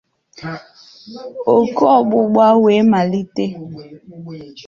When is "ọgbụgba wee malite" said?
1.97-3.45